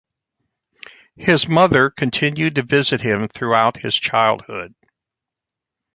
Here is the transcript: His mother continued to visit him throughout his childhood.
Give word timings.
His 1.15 1.47
mother 1.47 1.91
continued 1.91 2.55
to 2.55 2.63
visit 2.63 3.01
him 3.01 3.27
throughout 3.27 3.77
his 3.81 3.95
childhood. 3.95 4.73